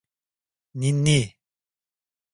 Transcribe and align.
Ninni… 0.75 1.19